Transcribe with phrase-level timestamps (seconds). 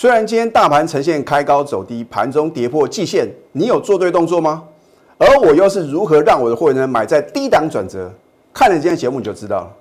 [0.00, 4.64] 虽然今天大盘呈现开高走低，盘中跌破季线，你有做对动作吗？
[5.18, 8.10] 而我又是如何让我的会员呢买在低档转折？
[8.50, 9.76] 看了今天节目你就知道了。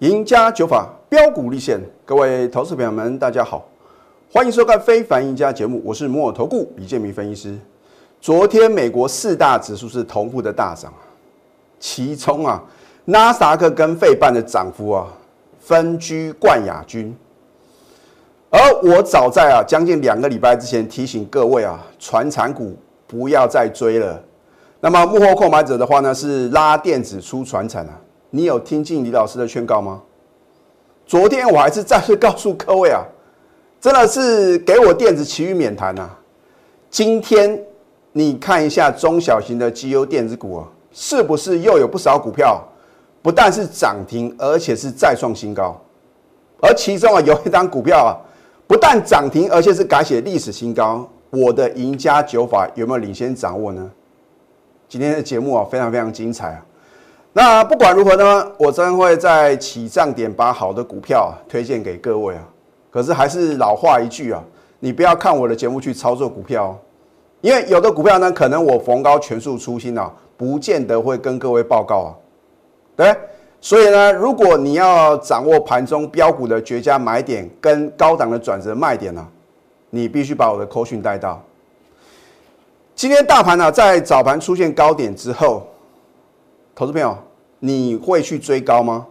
[0.00, 3.66] 赢家九法标股立现，各位投资朋友们，大家好，
[4.30, 7.58] 欢迎收看《非凡赢家》节目，我是摩尔投顾李建明分析师。
[8.20, 10.92] 昨天美国四大指数是同步的大涨
[11.78, 12.62] 其中啊，
[13.04, 15.06] 纳斯达克跟费半的涨幅啊，
[15.60, 17.16] 分居冠亚军。
[18.50, 22.76] 而我早在啊将近两个礼拜之前提醒各位啊，传产股
[23.06, 24.20] 不要再追了。
[24.80, 28.00] 那么幕后购买者的话呢，是拉电子出传产啊。
[28.30, 30.02] 你有听进李老师的劝告吗？
[31.06, 33.02] 昨天我还是再次告诉各位啊，
[33.80, 36.10] 真的是给我电子其余免谈呐。
[36.90, 37.62] 今天
[38.12, 42.62] 你看一下中小型的绩优电子股啊，是不是又有不少股票
[43.22, 45.80] 不但是涨停，而且是再创新高？
[46.60, 48.10] 而其中啊，有一张股票啊，
[48.66, 51.08] 不但涨停，而且是改写历史新高。
[51.30, 53.90] 我的赢家九法有没有领先掌握呢？
[54.88, 56.64] 今天的节目啊，非常非常精彩啊！
[57.34, 62.42] 那不管如何呢，我真会在起涨点把好的股票推荐给各位啊。
[62.90, 64.42] 可是还是老话一句啊，
[64.80, 66.74] 你不要看我的节目去操作股票，
[67.40, 72.14] 因为有的股票呢，可能我逢高全数出新啊，不见得会跟各位报告啊。
[72.96, 73.16] 对，
[73.60, 79.26] 所以呢，如果你要掌握盘中标股的绝佳买点跟高档的转折卖点呢，
[79.90, 81.42] 你必须把我的口讯带到。
[82.94, 85.66] 今天大盘呢，在早盘出现高点之后。
[86.74, 87.18] 投资朋友，
[87.58, 89.04] 你会去追高吗？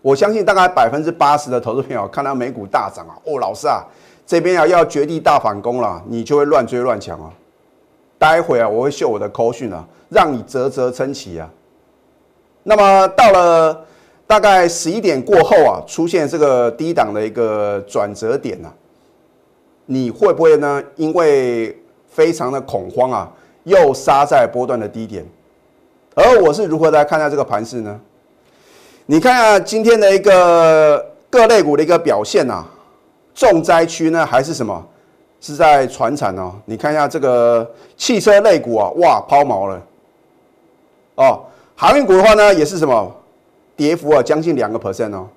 [0.00, 3.82] 我相信大概百分之八十的投资朋友看到美股大涨啊，哦，老师啊，
[4.28, 7.32] 这边啊要绝地大反攻了，你就会乱追乱抢啊。
[8.18, 11.48] 待会啊，我会秀我的口讯啊，让你啧啧称奇啊。
[12.62, 13.86] 那么到了
[14.26, 18.68] 大概十一点过后啊，出现这个低档的一个转折点啊，
[19.86, 20.82] 你会不会呢？
[20.96, 23.32] 因为非常的恐慌啊，
[23.64, 25.24] 又杀在波段的低点？
[26.14, 27.98] 而我是如何来看待这个盘势呢？
[29.06, 32.66] 你看下今天的一个各类股的一个表现啊，
[33.38, 34.84] 重灾区呢还是什么？
[35.40, 36.52] 是在船产哦。
[36.64, 37.64] 你看一下这个
[37.96, 39.80] 汽车类股啊，哇，抛锚了。
[41.14, 41.44] 哦，
[41.76, 43.14] 航运股的话呢，也是什么？
[43.76, 45.28] 跌幅啊，将近两个 percent 哦。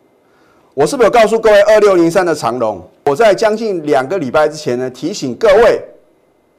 [0.73, 2.81] 我是不是有告诉各位二六零三的长龙？
[3.05, 5.79] 我在将近两个礼拜之前呢，提醒各位，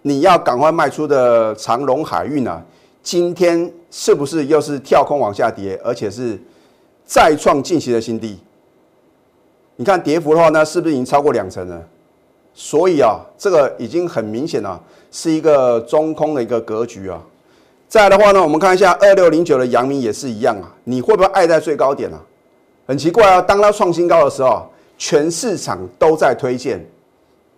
[0.02, 2.62] 你要赶快卖出的长龙海运啊。
[3.02, 6.38] 今天是不是又是跳空往下跌，而且是
[7.04, 8.38] 再创近期的新低？
[9.76, 11.82] 你看跌幅的话呢，是不是已经超过两成了？
[12.54, 17.20] 所以啊，这个已经很明显了，是一个中空的一个格局啊。
[17.88, 20.70] 再来的话呢，我们看一下二六零九的阳明也是一样啊。
[20.84, 22.20] 你会不会爱在最高点啊？
[22.86, 24.66] 很奇怪啊，当它创新高的时候，
[24.98, 26.84] 全市场都在推荐，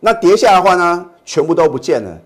[0.00, 2.18] 那跌下的话呢，全部都不见了。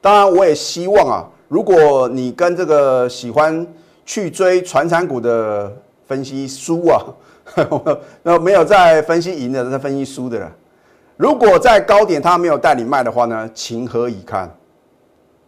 [0.00, 1.28] 当然，我也希望啊。
[1.48, 3.66] 如果你跟这个喜欢
[4.04, 5.72] 去追传产股的
[6.06, 7.02] 分析输啊，
[8.22, 10.52] 那没有在分析赢的，在分析输的了。
[11.16, 14.50] 如果在高点他没有带你卖的话呢，情何以堪？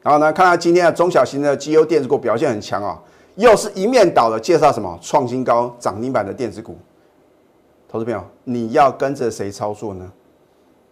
[0.02, 3.00] 然后呢，看到今天的中小型的绩优电子股表现很强啊，
[3.34, 6.78] 又是一面倒的介绍什么创新高涨停板的电子股。
[7.88, 10.12] 投资朋友，你要跟着谁操作呢？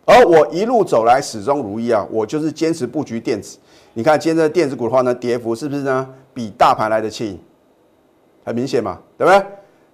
[0.06, 3.58] 而我一路走来始终如一啊，我就是坚持布局电子。
[3.92, 7.38] 你看今天的电子股的话呢，跌幅是不是呢比大盘来的轻？
[8.44, 9.46] 很明显嘛，对不对？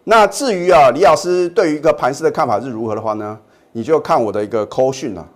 [0.04, 3.38] 那至于啊，李老师对于一个盘势的看法是如何的话呢，
[3.72, 5.26] 你就看我的一个扣讯了。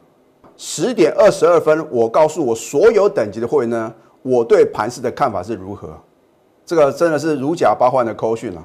[0.56, 3.92] 十点二十二分，我告诉我所有等级的会员呢，
[4.22, 5.88] 我对盘势的看法是如何？
[6.64, 8.64] 这个真的是如假包换的扣讯了。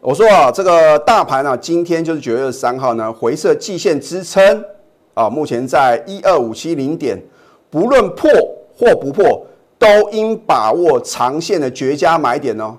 [0.00, 4.64] 我说啊，这个大盘啊，今天就是九月二十三号呢，回撤季线支撑。
[5.12, 7.20] 啊，目前在一二五七零点，
[7.68, 8.30] 不论破
[8.74, 9.44] 或不破，
[9.78, 12.76] 都应把握长线的绝佳买点哦。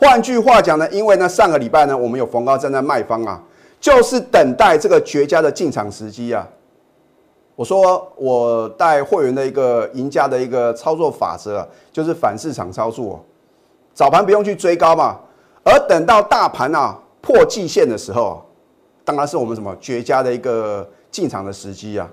[0.00, 3.40] 换句话讲呢，因为呢上个礼拜呢，我们有逢高站在卖方啊，
[3.78, 6.48] 就是等待这个绝佳的进场时机啊。
[7.54, 13.22] 我说我带会员的一个赢家的一个操作法则啊，就是反市场操作，
[13.92, 15.18] 早盘不用去追高嘛，
[15.62, 18.42] 而等到大盘啊破季线的时候，
[19.04, 20.88] 当然是我们什么绝佳的一个。
[21.12, 22.08] 进场的时机啊，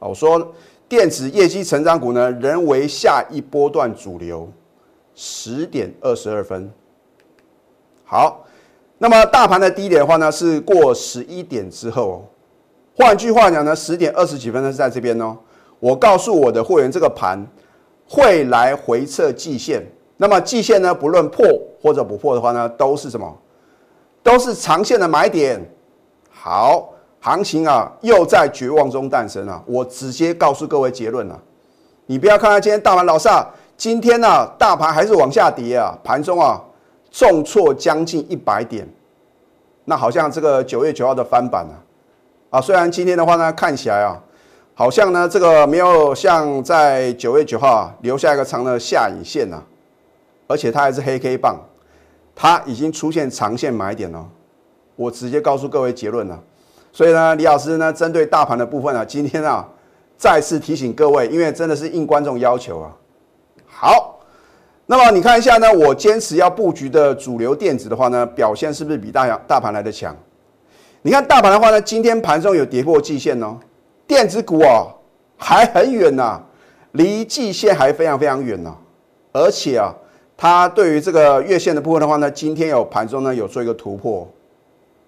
[0.00, 0.52] 我说
[0.88, 4.50] 电子业绩成长股呢，仍为下一波段主流。
[5.14, 6.68] 十点二十二分，
[8.12, 8.44] 好，
[8.98, 12.22] 那么大盘的低点的话呢，是过十一点之后。
[12.94, 15.34] 换句话讲呢，十点二十几分呢是在这边哦。
[15.80, 17.42] 我告诉我的会员，这个盘
[18.06, 19.82] 会来回测季线。
[20.18, 21.42] 那么季线呢，不论破
[21.80, 23.34] 或者不破的话呢，都是什么？
[24.22, 25.58] 都是长线的买点。
[26.30, 29.64] 好，行情啊，又在绝望中诞生了。
[29.64, 31.42] 我直接告诉各位结论了，
[32.04, 36.62] 你不要看到今天大盘老萨，今天呢，大盘还是往下跌啊，盘中啊，
[37.12, 38.88] 重挫将近一百点。
[39.84, 41.76] 那好像这个九月九号的翻版啊，
[42.50, 44.18] 啊，虽然今天的话呢，看起来啊，
[44.74, 49.62] 好像呢，这个没有像在九月九号啊留下一个长的下影线呐，
[50.46, 51.60] 而且它还是黑 K 棒，
[52.34, 54.26] 它已经出现长线买点了。
[54.96, 56.40] 我直接告诉各位结论了。
[56.92, 59.68] 所以呢，李老师呢，针对大盘的部分啊，今天啊，
[60.16, 62.96] 再次提醒各位，因为真的是应观众要求啊。
[63.66, 64.11] 好。
[64.92, 70.14] 那么你看一下呢，我坚持要布局的主流电子的话呢，表现是不是比大大盘来的强？
[71.00, 73.58] 你看大盘的话呢，今天盘中有跌破季线哦，
[74.06, 74.84] 电子股啊
[75.38, 76.38] 还很远呐，
[76.90, 78.76] 离季线还非常非常远呐，
[79.32, 79.94] 而且啊，
[80.36, 84.28] 它对于这个月线的部分的话呢，今天有盘中呢有做一个突破，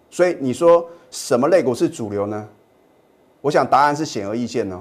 [0.09, 2.49] 所以你说什么类股是主流呢？
[3.43, 4.81] 我想答案是显而易见哦。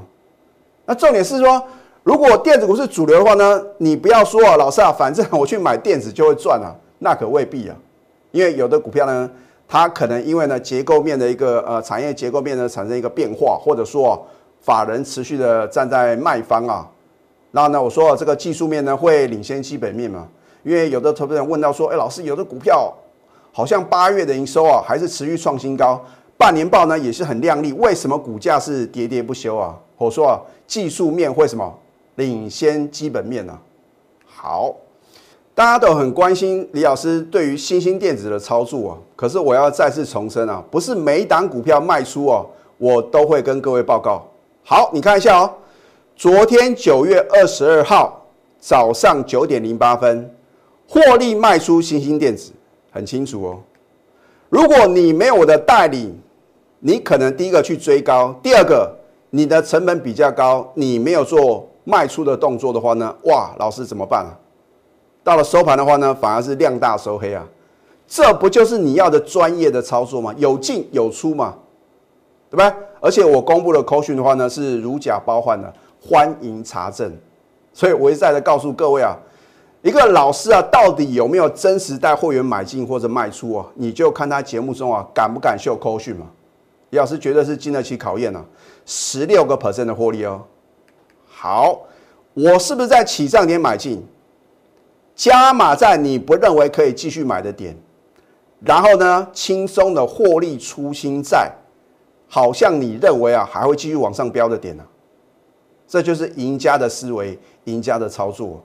[0.86, 1.62] 那重点是说。
[2.04, 7.76] 如果电子股是主流的话呢，你不要说啊，老师啊，反正我去买电子就会赚啊，那可未必啊，
[8.32, 9.30] 因为有的股票呢，
[9.70, 14.22] 它可能因为呢结构面的一个呃产业结构面呢产生一个变化，或者说
[14.60, 16.86] 法人持续的站在卖方啊，
[17.52, 20.28] 然后呢，我说这个技术面呢会领先基本面嘛，
[20.64, 22.94] 因为有的投资人问到说，哎，老师，有的股票
[23.54, 26.04] 好像八月的营收啊还是持续创新高，
[26.38, 29.74] 半年报呢也是很亮丽，为什么股价是喋喋不休啊？
[29.98, 31.74] 我说啊，技术面会什么？
[32.16, 33.58] 领先基本面呢？
[34.26, 34.76] 好，
[35.56, 38.98] 大家都很关心李老师对于新兴电子的操作啊。
[39.16, 42.46] 可是我要再次重申啊，不是每一档股票卖出哦，
[42.78, 44.28] 我都会跟各位报告。
[44.64, 45.54] 好，你看一下哦，
[46.16, 48.26] 昨天九月二十二号
[48.60, 50.30] 早上九点零八分，
[50.88, 52.52] 获利卖出新兴电子，
[52.92, 53.60] 很清楚哦。
[54.50, 56.14] 如果你没有我的代理，
[56.80, 58.96] 你可能第一个去追高，第二个
[59.32, 61.68] 你的成本比较高，你没有做。
[61.84, 64.32] 卖出的动作的话呢，哇，老师怎么办啊？
[65.24, 67.46] 到了收盘的话呢，反而是量大收黑啊，
[68.08, 70.34] 这不就是你要的专业的操作吗？
[70.38, 71.56] 有进有出嘛，
[72.50, 72.76] 对吧？
[73.00, 77.12] 而且我公布的口讯的话呢，是如假包换的，欢迎查证。
[77.74, 79.18] 所以我一再的告诉各位啊，
[79.82, 83.66] 一个老师啊，到底有没有真实带会员买进或者卖出啊？
[83.76, 86.28] 你就看他节目中啊，敢不敢秀口讯嘛？
[86.92, 88.46] 李老师绝对是经得起考验啊，
[88.86, 90.42] 十六个 percent 的获利哦。
[91.44, 91.78] 好，
[92.34, 94.02] 我是不是在起涨点买进，
[95.14, 97.76] 加码在你不认为可以继续买的点，
[98.62, 101.52] 然后呢，轻松的获利出新在，
[102.30, 104.86] 好像你认为啊还会继续往上飙的点呢？
[105.86, 108.64] 这就是赢家的思维，赢家的操作。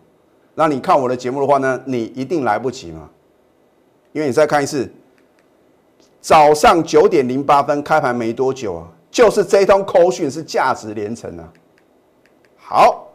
[0.55, 3.11] 那你看我的节目的话呢，你一定来不及嘛，
[4.13, 4.89] 因为你再看一次，
[6.21, 11.53] 早上九点零八分开盘没多久啊，就是这通扣讯是价值连城啊。
[12.71, 13.09] 好，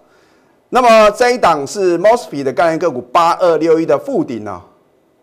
[0.70, 4.60] 那么这一档是 Mosfet 的概念个股八二六一的附顶呢。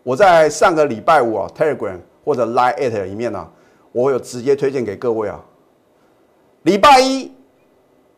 [0.03, 3.45] 我在上个礼拜五啊，Telegram 或者 Line 里面呢，
[3.91, 5.37] 我有直接推荐给各位啊。
[6.61, 7.29] 礼拜一，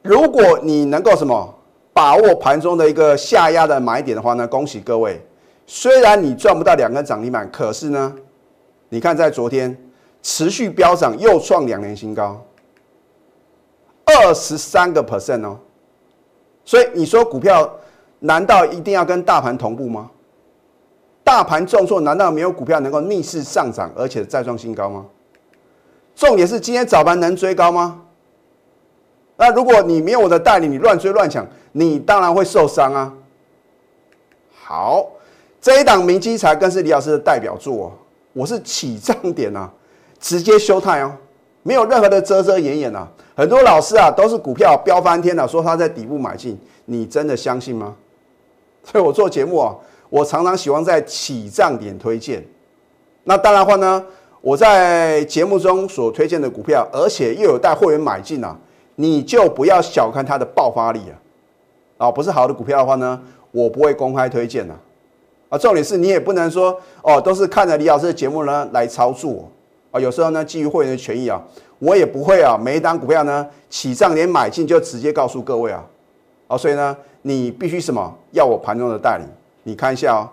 [0.04, 1.52] 如果你能够什么
[1.92, 5.20] 把握盘中的一个下压的买点的话呢，恭喜各位。
[5.66, 8.14] 虽然你赚不到两根涨停板，可是呢，
[8.90, 9.76] 你看在昨天
[10.22, 12.40] 持续飙涨，又创两年新高，
[14.06, 15.58] 二十三个 percent 哦。
[16.66, 17.70] 所以你说股票
[18.20, 20.10] 难道一定要跟大盘同步吗？
[21.24, 25.06] 大盘重挫，难道没有股票能够逆势上涨，而且再创新高吗？
[26.16, 28.02] 重点是今天早盘能追高吗？
[29.36, 33.14] 那如果你没有我的带领，你乱追乱抢，你当然会受伤啊。
[34.54, 35.08] 好，
[35.60, 37.98] 这一档明基材更是李老师的代表作，
[38.34, 39.72] 我是起涨点啊，
[40.20, 41.14] 直接休态哦，
[41.64, 43.08] 没有任何的遮遮掩掩啊。
[43.36, 47.96] 很多老师啊，都是股票飙翻天了，说他在底部买进，你真的相信吗？
[48.84, 49.76] 所以我做节目啊，
[50.10, 52.46] 我常常喜欢在起涨点推荐。
[53.24, 54.04] 那当然话呢，
[54.42, 58.56] 我在节目中所推荐的股票，而且又有带会员买进啊，
[58.96, 62.06] 你就不要小看它的爆发力啊！
[62.06, 63.20] 啊，不是好的股票的话呢，
[63.52, 64.76] 我不会公开推荐的。
[65.48, 69.50] 啊，重点是你也不能说哦，都是看着李老师的节目呢来操作
[69.94, 71.42] 啊，有时候呢基于会员的权益啊。
[71.80, 75.84] 我也不会啊，每一单股票呢起账连买进就直接告诉各位啊，
[76.48, 78.18] 啊，所以呢，你必须什么？
[78.32, 79.26] 要我盘中的代理，
[79.64, 80.30] 你看一下哦，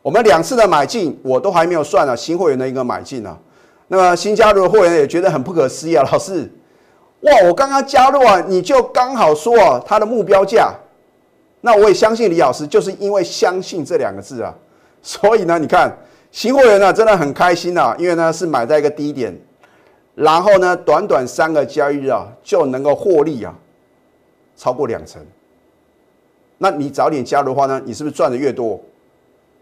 [0.00, 3.36] 我们两次的买进我都还没有算呢，新会员的一个买进呢，
[3.88, 6.50] 那么新加入的会员也觉得很不可思议啊，老师，
[7.20, 10.72] 哇，我刚刚加入啊，你就刚好说啊，他的目标价，
[11.60, 14.54] 那我也相信李老师，就是因为相信这两个字啊，
[15.02, 15.94] 所以呢，你看
[16.34, 19.32] 新会员呢真的很开心啊，因为呢是买在一个低点，
[20.16, 23.54] 然后呢短短三个交易日啊就能够获利啊
[24.56, 25.24] 超过两成。
[26.58, 28.80] 那你早点加入的话呢，你是不是赚的越多？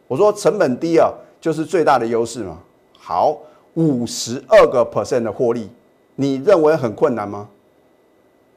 [0.08, 1.12] 我说成本低啊，
[1.42, 2.58] 就是最大的优势嘛。
[2.98, 3.36] 好，
[3.74, 5.68] 五十二个 percent 的获利，
[6.14, 7.50] 你认为很困难吗？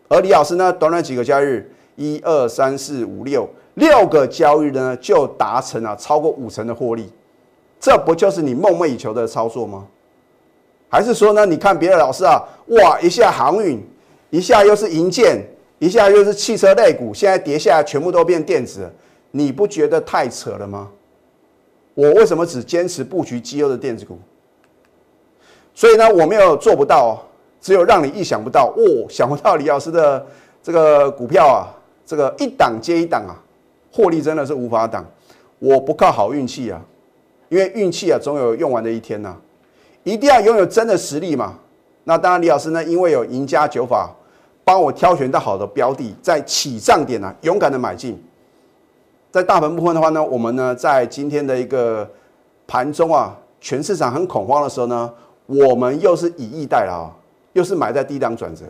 [0.08, 7.10] 而李老师呢，短短几个交易日，一二三四五六六个交易日呢，就达成了超过五成的获利，
[7.86, 9.86] 这不就是你梦寐以求的操作吗？
[10.89, 13.80] 还是说呢，你看别的老师啊，哇，一下航运，
[14.32, 15.39] 一下又是银建，
[15.77, 18.92] 一下又是汽车类股，现在跌下来全部都变电子，
[19.30, 20.89] 你不觉得太扯了吗？
[21.94, 24.18] 我为什么只坚持布局绩优的电子股？
[25.75, 27.24] 所以呢，我没有做不到，
[27.62, 30.25] 只有让你意想不到哦，想不到李老师的
[30.63, 31.70] 这个股票啊，
[32.04, 33.38] 这个一档接一档啊，
[33.94, 35.06] 获利真的是无法挡。
[35.60, 36.82] 我不靠好运气啊，
[37.50, 39.36] 因为运气啊总有用完的一天呐，
[40.04, 41.60] 一定要拥有真的实力嘛。
[42.04, 44.12] 那当然，李老师呢，因为有赢家九法
[44.64, 48.22] 帮我挑选到好的标的，在起涨点呢，勇敢的买进。
[49.32, 52.10] 在大盘部分的话呢，我们呢在今天的一个
[52.68, 55.12] 盘中啊，全市场很恐慌的时候呢，
[55.46, 57.10] 我们又是以逸待劳，
[57.54, 58.66] 又是买在低档转折。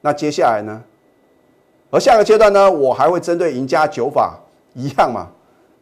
[0.00, 0.82] 那接下来呢？
[1.90, 4.36] 而下个阶段呢，我还会针对赢家九法
[4.74, 5.28] 一样嘛，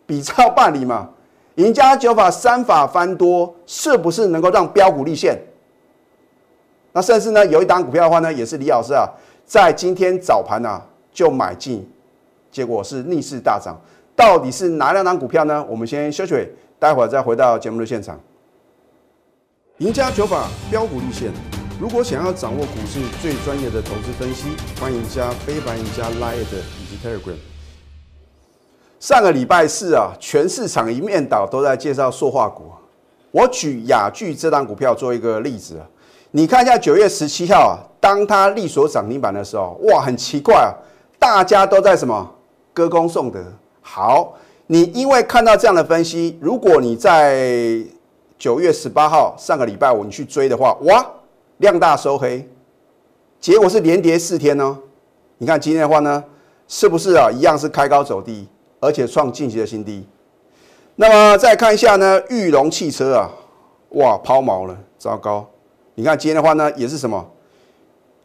[0.06, 1.08] 比照办理嘛。
[1.60, 5.38] 赢家九法三法翻多，是不是能够让标股立现？
[6.92, 9.06] 那甚至呢，有一档股票的话呢，也是李老师啊，
[9.44, 10.80] 在今天早盘啊
[11.12, 11.86] 就买进。
[12.50, 13.78] 结果是逆势大涨，
[14.16, 15.62] 到底是哪两档股票呢？
[15.68, 16.48] 我们先休息，
[16.78, 18.18] 待会儿再回到节目的现场。
[19.78, 21.30] 赢家九法标股立线，
[21.78, 24.48] 如果想要掌握股市最专业的投资分析，
[24.80, 27.49] 欢迎加非凡、赢家 Line 以及 Telegram。
[29.00, 32.64] 上个礼拜四啊，全市场一面倒都在介绍塑化股，
[33.30, 35.86] 我举雅聚这档股票做一个例子啊，
[36.32, 40.68] 你看一下九月十七号啊，当它力所涨停板的时候，哇，很奇怪啊，
[41.18, 42.30] 大家都在什么？
[42.74, 43.42] 歌功颂德，
[43.80, 44.34] 好，
[44.66, 47.82] 你因为看到这样的分析，如果你在
[48.38, 51.04] 九月十八号上个礼拜五你去追的话，哇，
[51.56, 52.46] 量大收黑，
[53.40, 54.78] 结果是连跌四天呢。
[55.38, 56.22] 你看今天的话呢，
[56.68, 57.30] 是不是啊？
[57.30, 58.46] 一样是开高走低，
[58.80, 60.04] 而且创近期的新低。
[60.96, 63.30] 那么再看一下呢，玉龙汽车啊，
[63.90, 65.48] 哇，抛锚了，糟糕。
[65.94, 67.30] 你看今天的话呢，也是什么？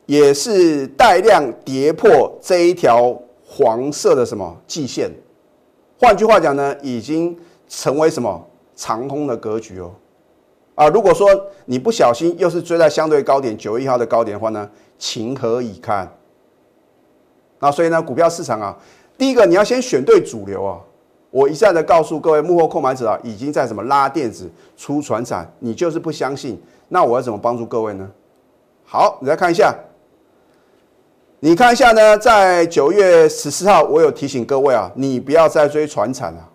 [0.07, 3.21] 也是带量跌破这一条。
[3.47, 5.09] 黄色的什么季线？
[5.99, 7.37] 换句话讲呢，已经
[7.69, 8.43] 成为什么
[8.75, 9.91] 长空的格局哦。
[10.73, 11.29] 啊，如果说
[11.65, 16.11] 你不小心又是追在相对高点九月一号的高点的话呢，情何以堪？
[17.59, 18.75] 那所以呢，股票市场啊，
[19.17, 20.79] 第一个你要先选对主流啊。
[21.31, 26.57] 我一再的告诉各位幕后购买者啊，已经在什么拉电子、出船产，你就是不相信，
[26.87, 28.09] 那我要怎么帮助各位呢？
[28.85, 29.75] 好，你再看一下。
[31.41, 36.49] 你看一下呢，在九月十四号，我有提醒各位啊，你不要再追船产了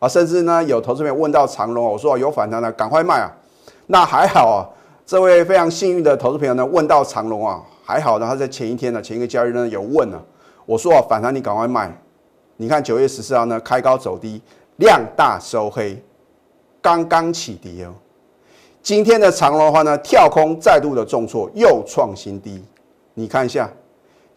[0.00, 3.32] 啊，甚至呢有投资人问到长隆，我说有反弹了，赶快卖啊。
[3.86, 4.66] 那还好啊，
[5.06, 10.20] 这位非常幸运的投资朋友呢问到长隆啊，还好呢，他在前一天呢，前一个交易日呢有问了，
[10.66, 11.90] 我说啊反弹你赶快卖。
[12.58, 14.42] 你看九月十四号呢开高走低，
[14.76, 16.02] 量大收黑，
[16.82, 17.94] 刚刚起跌哦。
[18.82, 22.62] 今天的长隆的话呢跳空再度的重挫，又创新低，
[23.14, 23.70] 你看一下。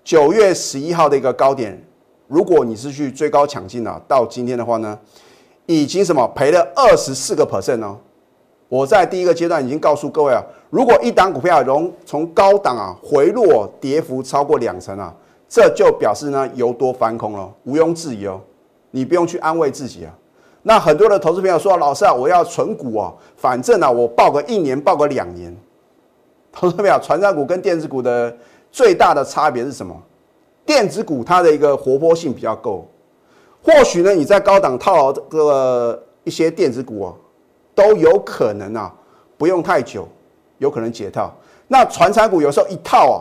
[0.04, 1.80] 九月十一号的一个高点，
[2.28, 4.98] 如果你是去追高抢进啊，到今天的话呢，
[5.68, 7.98] 已经什么赔了二十四个 percent 哦。
[8.68, 15.14] 我在第一个阶段已经告诉各位啊，如果一档股票从从高档啊回落，跌幅超过两成啊，
[15.50, 18.40] 这就表示呢由多翻空了，毋庸置疑哦。
[18.92, 20.16] 你不用去安慰自己啊。
[20.62, 25.54] 那很多的投资朋友说，老师啊，我要存股啊，反正啊我报个一年，报个两年。
[26.52, 28.34] 投资朋友，传长股跟电子股的。
[28.72, 30.00] 最大的差别是什么？
[30.64, 32.88] 电子股它的一个活泼性比较够，
[33.64, 37.10] 或许呢你在高档套牢这个一些电子股啊，
[37.74, 38.94] 都有可能啊
[39.40, 40.08] 不用太久，
[40.60, 41.34] 有可能解套。
[41.68, 43.18] 那传产股有时候一套啊，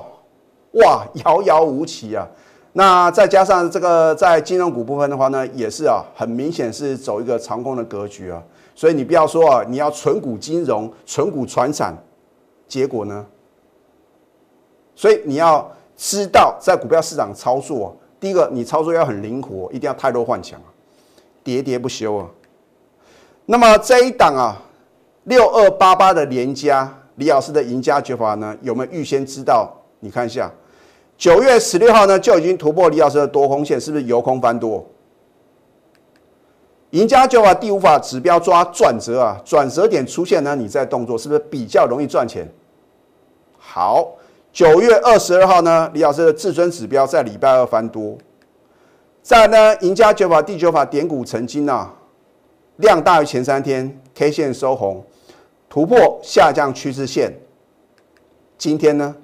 [0.72, 2.26] 哇遥遥无期啊。
[2.72, 8.42] 那再加上这个在金融股部分的话呢，也是啊很明显是走一个长空的格局啊。
[8.74, 11.96] 所以你不要说啊你要纯股金融、纯股传产，
[12.68, 13.26] 结果呢？
[14.94, 20.68] 所以你要知道，在股票市场操作，第一个你操作要很灵活，一定要太弱换强啊，
[21.44, 22.26] 喋喋不休啊。
[23.46, 24.60] 那么这一档啊，
[25.24, 29.72] 六二八八的连家李老师的赢家绝法呢，有没有预先知道？
[30.00, 30.52] 你看一下，
[31.16, 34.86] 九月十六号呢就已经突破李老师的多空线，是不是由空翻多？
[36.90, 42.48] 赢家九法第五法指标抓转折啊，转折点出现呢，你在动作是不是比较容易赚钱？
[43.58, 44.16] 好，
[44.52, 48.16] 九月二十二号呢，李老师的至尊指标在礼拜二翻多，
[49.22, 51.92] 在呢赢家九法第九法点股成金啊，
[52.76, 55.04] 量大于前三天 K 线收红，
[55.68, 57.30] 突破下降趋势线，
[58.56, 59.14] 今天呢，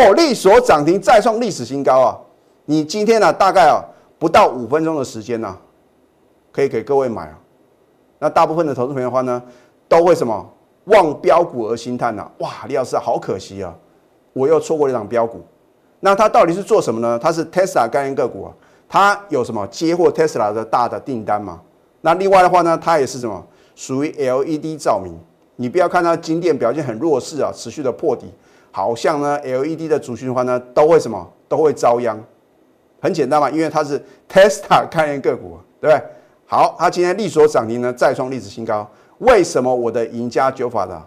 [0.00, 2.18] 获利所涨停再创历史新高啊！
[2.64, 3.82] 你今天呢，大概啊
[4.18, 5.56] 不到五分钟的时间呢。
[6.50, 7.38] 可以给各位买啊，
[8.18, 9.42] 那大部分的投资朋友的话呢，
[9.88, 10.46] 都会什么
[10.84, 12.30] 望标股而心叹呐？
[12.40, 13.74] 哇，李老师好可惜啊，
[14.34, 15.40] 我又错过了一档标股。
[16.00, 17.18] 那它到底是做什么呢？
[17.18, 18.52] 它是 Tesla 概念个股啊，
[18.86, 21.58] 它有什么接获 Tesla 的大的订单嘛？
[22.02, 23.42] 那另外的话呢，它也是什么
[23.74, 25.18] 属于 LED 照明？
[25.56, 28.30] 你不要看它金电表现很弱势啊，持续的破底，
[28.72, 32.18] 好像呢 LED 的主循环呢，都会什么都会遭殃。
[33.00, 36.02] 很简单嘛，因为它是 Tesla 概念个股，对不对？
[36.46, 38.88] 好，它今天力所涨停呢，再创历史新高。
[39.18, 41.00] 为什么我的赢家九法的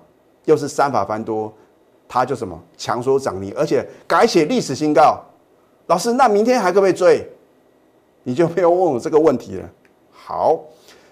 [0.46, 1.52] 又是三法翻多，
[2.08, 5.20] 它就什么强所涨停，而且改写历史新高？
[5.88, 7.28] 老师，那明天还可不可以追？
[8.24, 9.70] 你就不用问我这个问题了。
[10.12, 10.60] 好，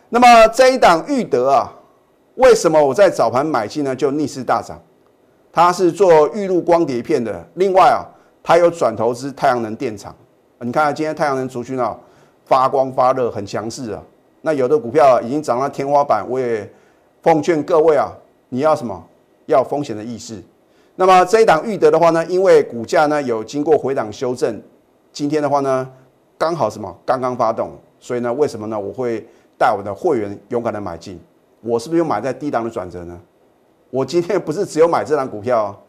[0.10, 1.72] 那么这一档裕德啊，
[2.36, 3.96] 为什么我在早盘买进呢？
[3.96, 4.82] 就逆势大涨。
[5.54, 8.02] 它是做玉露光碟片的，另外啊，
[8.42, 10.14] 它有转投资太阳能电厂。
[10.60, 11.96] 你看今天太阳能族群啊，
[12.44, 14.02] 发光发热，很强势啊。
[14.42, 16.68] 那有的股票已经涨到天花板，我也
[17.22, 18.12] 奉劝各位啊，
[18.50, 19.02] 你要什么？
[19.46, 20.42] 要风险的意识。
[20.96, 24.60] 那么这一档裕德的话呢，因为股价呢有经过回档修正，
[25.12, 25.88] 今天的话呢
[26.36, 26.98] 刚好什么？
[27.06, 28.80] 刚刚发动，所以呢为什么呢？
[28.80, 29.24] 我会
[29.56, 31.20] 带我的会员勇敢的买进。
[31.62, 33.20] 我是不是又买在低档的转折呢？
[33.94, 35.80] 我今天不是只有买这档股票，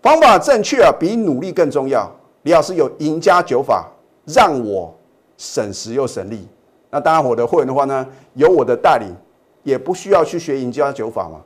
[0.00, 2.10] 方法正确啊，比努力更重要。
[2.44, 3.86] 李老师有赢家九法，
[4.24, 4.96] 让我
[5.36, 6.48] 省时又省力。
[6.88, 9.14] 那当然，我的会员的话呢，有我的带领，
[9.62, 11.38] 也不需要去学赢家九法嘛，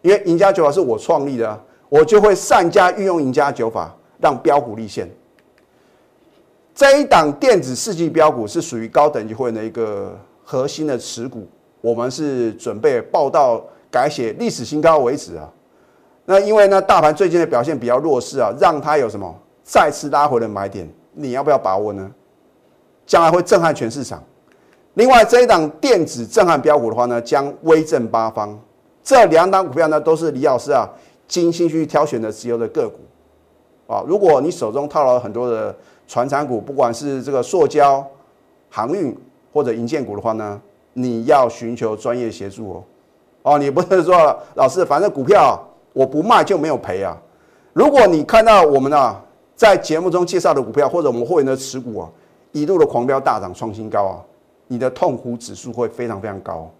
[0.00, 5.06] 因为赢家九法是我创立的，我就会善加运用赢家九法，让标股立现。
[6.74, 11.46] 这一档电子世纪标股是属于高等级会员的一个核心的持股，
[11.82, 15.48] 我们是准备报到改写历史新高为止啊。
[16.24, 22.10] 那因为呢，大盘最近的表现比较弱势啊，让它有什么再次拉回的买点，你要不要把握呢？
[23.04, 24.22] 将来会震撼全市场。
[24.94, 28.58] 另外这一档电子震撼标股的话呢，将威震八方。
[29.02, 30.88] 这两档股票呢，都是李老师啊
[31.26, 33.00] 精心去挑选的持有的个股
[33.92, 34.04] 啊。
[34.06, 35.74] 如果你手中套了很多的
[36.06, 38.06] 传产股，不管是这个塑胶、
[38.70, 39.14] 航运
[39.52, 40.60] 或者银建股的话呢，
[40.92, 42.84] 你要寻求专业协助哦。
[43.42, 45.60] 哦，你不是说老师，反正股票
[45.92, 47.16] 我不卖就没有赔啊。
[47.72, 49.20] 如果你看到我们啊
[49.54, 52.08] 在节目中介绍的股票，或者我们会员的持股啊
[52.52, 54.20] 一路的狂飙大涨创新高啊。
[54.68, 56.70] 你的痛苦指数会非常非常高。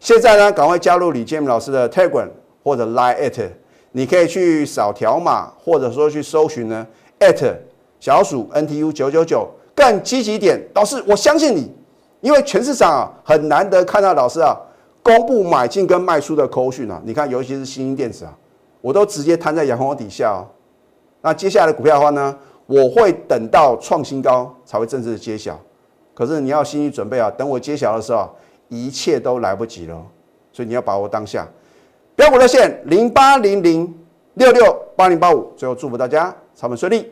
[0.00, 2.28] 现在呢，赶快加入李建明老师的 Telegram
[2.62, 3.48] 或者 Line at，
[3.92, 6.86] 你可以去扫条码，或者说去搜寻呢
[7.20, 7.54] at
[8.00, 10.60] 小鼠 NTU 九九九，更积极点。
[10.74, 11.72] 老师，我相信你，
[12.20, 14.54] 因为全市场啊很难得看到老师啊
[15.02, 17.00] 公布买进跟卖出的口讯啊。
[17.04, 18.36] 你看，尤其是新兴电子啊，
[18.80, 20.46] 我都直接摊在阳光底下哦。
[21.20, 22.36] 那接下来的股票的话呢，
[22.66, 25.58] 我会等到创新高才会正式的揭晓。
[26.14, 28.28] 可是你要心理准备啊，等我揭晓的时候，
[28.68, 30.06] 一切都来不及了，
[30.52, 31.48] 所以你要把握当下。
[32.14, 33.92] 标股热线零八零零
[34.34, 37.10] 六六八零八五，最后祝福大家操盘顺利，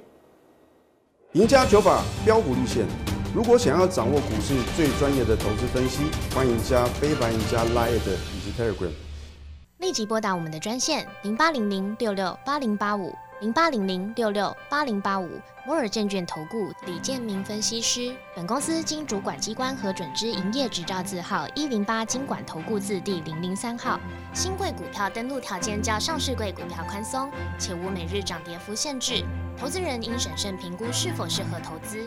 [1.32, 3.09] 赢家九法标股立线。
[3.32, 6.02] 如果想要掌握股市最专业的投资分析，
[6.34, 8.90] 欢迎加非凡、赢家 Line 以及 Telegram。
[9.78, 13.14] 立即拨打我们的专线零八零零六六八零八五。
[13.40, 15.26] 零八零零六六八零八五
[15.64, 23.98] 摩尔证券投顾李建明分析师，本公司经主管机关核准之营业执照字号一零八经管投顾字第零零三号。
[24.34, 29.24] 新贵股票登录条件较上市贵股票宽松，且无每日涨跌幅限制。
[29.56, 32.06] 投资人应审慎评估是否适合投资。